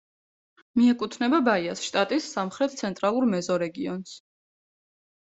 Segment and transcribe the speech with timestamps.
[0.77, 4.15] მიეკუთვნება ბაიას შტატის სამხრეთ-ცენტრალურ მეზორეგიონს.